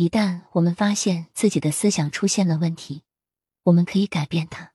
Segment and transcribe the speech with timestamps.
[0.00, 3.02] 一旦我们发现自己的思想出现了问题，
[3.64, 4.72] 我们可以改变它。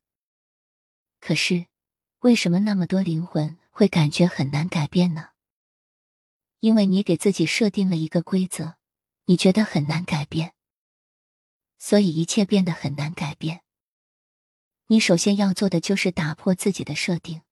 [1.21, 1.67] 可是，
[2.19, 5.29] 为什么那么多灵魂会感觉很难改变呢？
[6.59, 8.75] 因为你给自己设定了一个规则，
[9.23, 10.55] 你觉得很难改变，
[11.79, 13.61] 所以一切变得很难改变。
[14.87, 17.43] 你首先要做的就是打破自己的设定。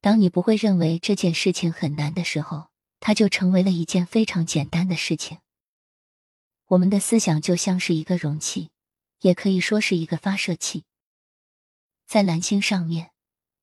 [0.00, 5.38] 当你不会认为这件事情很难的时候，它就成为了一件非常简单的事情。
[6.68, 8.70] 我们的思想就像是一个容器，
[9.20, 10.84] 也可以说是一个发射器。
[12.06, 13.10] 在蓝星上面，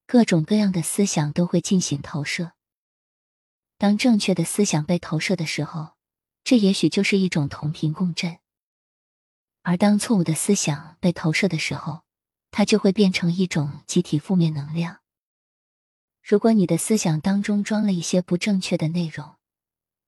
[0.07, 2.53] 各种各样的思想都会进行投射。
[3.77, 5.91] 当正确的思想被投射的时候，
[6.43, 8.37] 这也许就是一种同频共振；
[9.61, 12.01] 而当错误的思想被投射的时候，
[12.49, 15.01] 它就会变成一种集体负面能量。
[16.23, 19.34] 如果你的思想当中装了一些不正确的内容，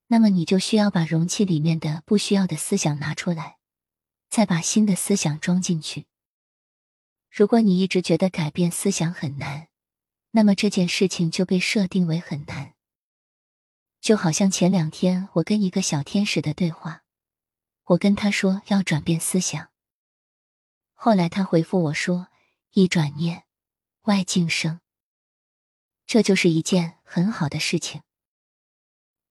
[0.08, 3.58] 那么你就需要把容器里面的不需要的思想拿出来，
[4.28, 6.06] 再把新的思想装进去。
[7.30, 9.68] 如果你一直觉得改变思想很难，
[10.30, 12.74] 那么这件事情就被设定为很难。
[14.00, 17.02] 就好像前两天我跟一个小天使的对话，
[17.84, 19.70] 我跟他说要转变思想，
[20.94, 22.28] 后来他回复我说
[22.72, 23.44] ：“一转念，
[24.04, 24.80] 外境生。”
[26.06, 28.00] 这就是一件很好的事情。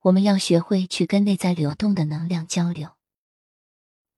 [0.08, 2.92] 我们要学会去跟内在流动的能量交流。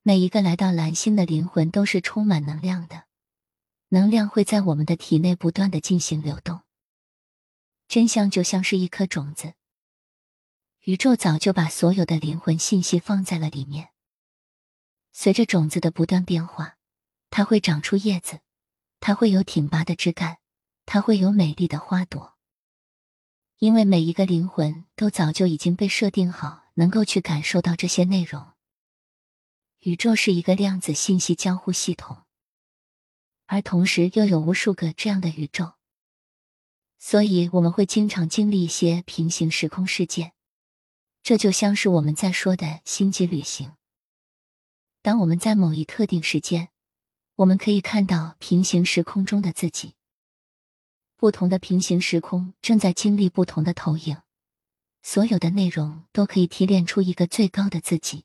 [0.03, 3.05] 每一个来到蓝星的灵魂都是充满能量的，
[3.87, 6.61] 能量会在我们的体内不断的进行流动。
[7.87, 9.53] 真相就像是一颗种子，
[10.83, 13.89] 宇宙早就把所有的灵魂信息放在了里面。
[15.11, 16.77] 随着种子的不断变化，
[17.31, 18.41] 它会长出叶子，
[18.99, 20.37] 它会有挺拔的枝干，
[20.85, 22.37] 它会有美丽的花朵。
[23.59, 28.53] 因为每一个灵魂都早就已经被设定好，能够去感受到这些内容。
[29.79, 32.23] 宇宙是一个量子信息交互系统，
[33.47, 35.73] 而同时又有无数个这样的宇宙，
[36.97, 40.31] 所以我们会经常经历一些平行时空事件。
[41.21, 43.73] 这就像是我们在说的星际旅行。
[45.01, 46.69] 当我们在某一特定时间，
[47.35, 49.95] 我们可以看到平行时空中的自己。
[51.19, 54.21] 不同的平行时空正在经历不同的投影，
[55.03, 58.23] 所有的内容都可以提炼出一个最高的自己。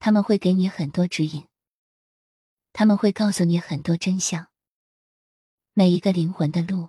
[0.00, 1.46] 他们会给你很多指引，
[2.72, 4.48] 他们会告诉你很多真相。
[5.72, 6.88] 每一个灵魂的路，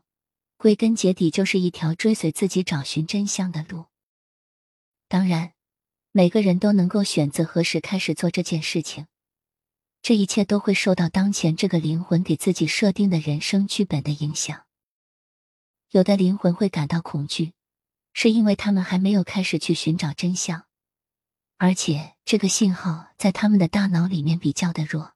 [0.58, 3.86] 归根结底就是一条追随自己、找寻真相的路。
[5.08, 5.54] 当然，
[6.12, 9.06] 每个人都能够选择何时开始做这件事情。
[10.02, 14.66] 这一切都会受到当前这个灵魂给自己设定的人生剧本的影响。
[15.92, 17.52] 有的灵魂会感到恐惧，
[18.14, 20.66] 是因为他们还没有开始去寻找真相，
[21.58, 25.16] 而且这个信号在他们的大脑里面比较的弱。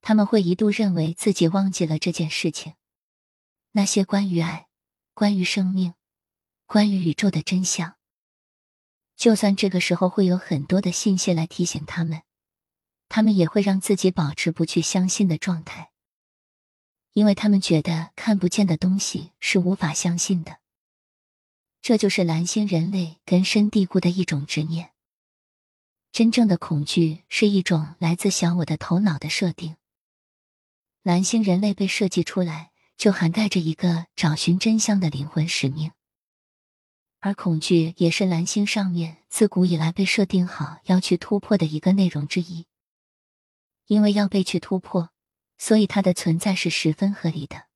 [0.00, 2.74] 他们会一度认为自己忘记了这件事情，
[3.72, 4.68] 那些关于爱、
[5.12, 5.94] 关于生命、
[6.64, 7.96] 关于宇宙的真相。
[9.16, 12.22] 就算这个时候会有很多的信息来提醒他们，
[13.08, 15.90] 他们也会让自己保持不去相信的状态。
[17.12, 20.58] 因为他们觉得看不见的东西是无法相信的，
[21.82, 24.92] 这就是蓝星人类根深蒂固的一种执念。
[26.12, 29.76] 真正的恐惧是一种来自小我的头脑的设定。
[31.02, 35.92] 蓝星人类被设计出来，就涵盖着一个找寻真相的灵魂使命，
[37.20, 42.66] 而恐惧也是蓝星上面自古以来被设定好要去突破的一个内容之一，
[43.86, 45.10] 因为要被去突破。
[45.58, 47.66] 所以它的存在是十分合理的，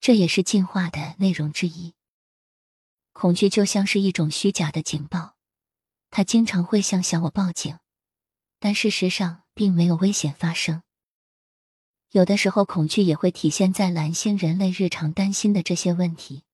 [0.00, 1.94] 这也是进化的内容之一。
[3.12, 5.36] 恐惧就像是一种虚假的警报，
[6.10, 7.78] 它经常会向小我报警，
[8.58, 10.82] 但事实上并没有危险发生。
[12.12, 16.44] 有的时候，恐惧也会体现在蓝星人类日常担心的这些问题，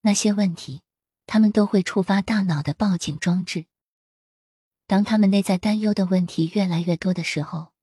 [0.00, 0.80] 那些问题，
[1.26, 3.66] 他们都会触发大脑的报警装置。
[4.86, 7.73] 当他们内在担忧的问题越来越多的时候。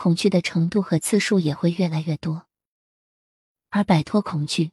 [0.00, 2.46] 恐惧的程度和次数也会越来越多，
[3.68, 4.70] 而摆脱恐惧，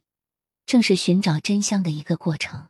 [0.66, 2.68] 正是寻找真相的一个过程。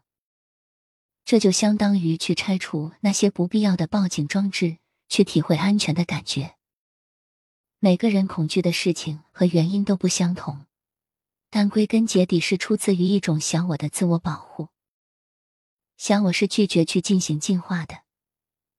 [1.27, 6.57] 这就相当于去拆除那些不必要的报警装置，去体会安全的感觉。
[7.79, 10.65] 每个人恐惧的事情和原因都不相同，
[11.51, 14.71] 但归根结底是出自于一种小我的自我保护。
[15.99, 18.07] 小我是拒绝去进行进化的。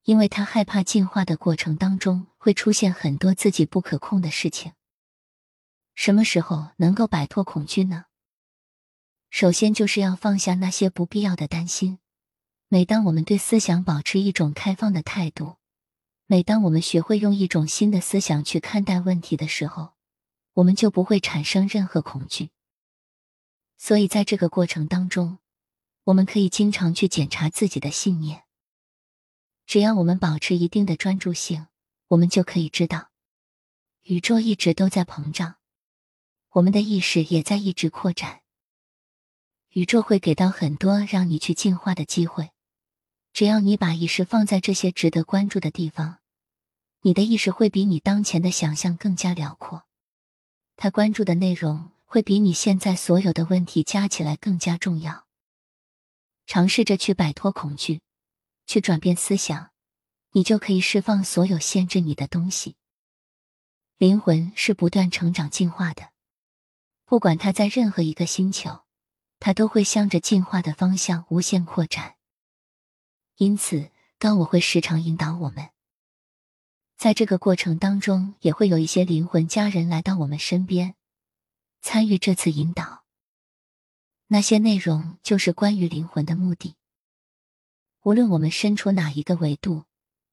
[0.02, 4.72] 因为他害怕进化的过程当中会出现很多自己不可控的事情。
[5.94, 8.06] 什么时候能够摆脱恐惧呢？
[9.30, 11.98] 首先就是要放下那些不必要的担心。
[12.68, 15.56] 每当我们对思想保持一种开放的态度，
[16.26, 19.94] 每当我们学会用一种新的思想去看待问题的时候，
[20.54, 22.50] 我们就不会产生任何恐惧。
[23.76, 25.38] 所以，在这个过程当中，
[26.04, 28.44] 我们可以经常去检查自己的信念。
[29.66, 31.66] 只要我们保持一定的专注性，
[32.08, 33.10] 我们就可以知道，
[34.02, 35.56] 宇宙一直都在膨胀，
[36.50, 38.40] 我们的意识也在一直扩展。
[39.70, 42.50] 宇宙会给到很多让你去进化的机会。
[43.34, 46.18] 只要你把意识放在这些值得关注的地方，
[47.02, 49.84] 你的意识会比你当前的想象更加辽阔。
[50.76, 55.26] 他关注的内容会比你现在所有的问题加起来更加重要。
[56.46, 58.00] 尝试着去摆脱恐惧，
[58.66, 59.70] 去转变思想，
[60.32, 62.76] 你就可以释放所有限制你的东西。
[63.96, 66.10] 灵魂是不断成长进化的，
[67.04, 68.84] 不管它在任何一个星球，
[69.40, 72.16] 它都会向着进化的方向无限扩展。
[73.36, 75.70] 因此，高我会时常引导我们，
[76.96, 80.94] 在这个过程当中，也会有一些灵魂家人来到我们身边，
[81.80, 83.04] 参与这次引导。
[84.28, 86.76] 那些内容就是关于灵魂的目的。
[88.02, 89.84] 无论我们身处哪一个维度，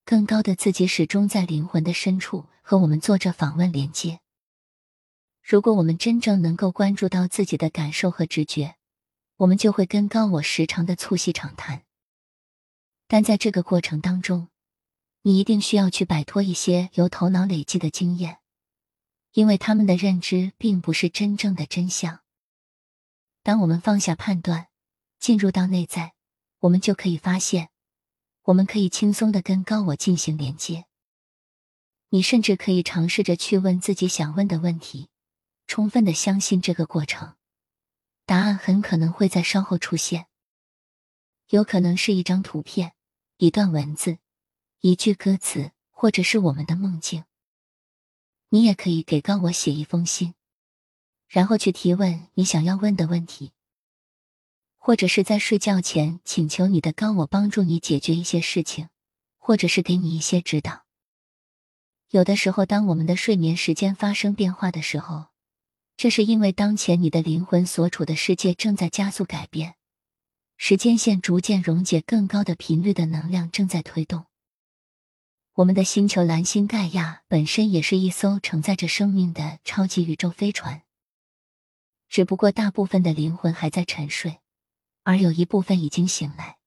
[0.06, 4.20] 更高的自己始终在灵魂的深处和我们做着访问连接。
[5.42, 8.76] 如果我们真正能够关注到自己的感受和直觉，
[9.38, 11.82] 我们就会跟高我时常的促膝长谈。
[13.08, 14.50] 但在这个过程当中，
[15.24, 18.38] 你一定需要去摆脱一些由头脑累积的经验，
[19.34, 22.20] 因为他们的认知并不是真正的真相。
[23.42, 24.68] 当我们放下判断，
[25.20, 26.14] 进入到内在，
[26.60, 27.70] 我们就可以发现，
[28.46, 30.86] 我们可以轻松的跟高我进行连接。
[32.10, 35.10] 你甚至可以尝试着去问自己想问的问题，
[35.68, 37.36] 充分的相信这个过程，
[38.26, 40.28] 答案很可能会在稍后出现，
[41.50, 42.94] 有可能是一张图片。
[43.38, 44.20] 一段文字，
[44.80, 47.26] 一句歌词，或者是我们的梦境。
[48.48, 50.36] 你也可以给高我写一封信，
[51.28, 53.52] 然后去提问你想要问的问题，
[54.86, 58.90] 或者是在睡觉前请求你的高我帮助你解决一些事情，
[59.40, 60.86] 或者是给你一些指导。
[62.12, 65.30] 有的时候，当我们的睡眠时间发生变化的时候，
[65.98, 69.74] 这是因为当前你的灵魂所处的世界正在加速改变。
[70.56, 74.28] 时间线逐渐溶解，更高的频率的能量正在推动。
[75.56, 80.84] 我们的星球蓝星盖亚本身也是一艘承载着生命的超级宇宙飞船，
[82.08, 84.38] 只不过大部分的灵魂还在沉睡，
[85.06, 86.58] 而有一部分已经醒来。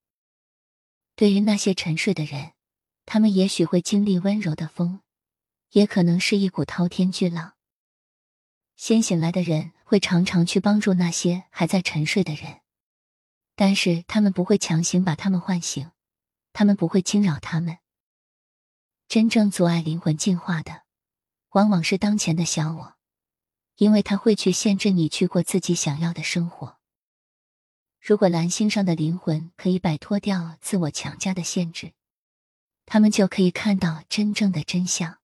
[1.17, 2.53] 对于那些沉睡的人，
[3.05, 5.01] 他们也许会经历温柔的风，
[5.73, 7.55] 也可能是一股滔天巨浪。
[8.77, 12.61] 先醒来的人会常常去帮助那些还在沉睡的人。
[13.57, 15.91] 但是他们不会强行把他们唤醒，
[16.53, 17.79] 他们不会惊扰他们。
[19.09, 20.85] 真正阻碍灵魂进化的，
[21.51, 22.95] 往往是当前的小我，
[23.75, 26.78] 因为他会去限制你去过自己想要的生活。
[28.01, 31.93] 如果蓝星上的灵魂可以摆脱掉自我强加的限制，
[32.87, 35.18] 他们就可以看到真正的真相。